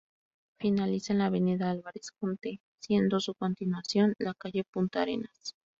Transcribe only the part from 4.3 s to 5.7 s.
calle "Punta Arenas".